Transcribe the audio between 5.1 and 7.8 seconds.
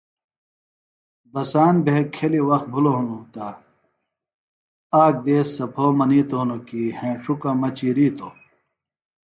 دیس سےۡ پھو منِیتوۡ کیۡ ہِنوۡ ہینݜکہ مہ